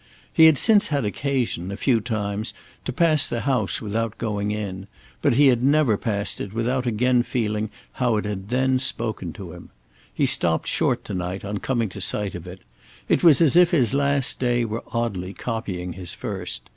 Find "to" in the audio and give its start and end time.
2.85-2.91, 9.33-9.53, 11.05-11.13, 11.89-12.01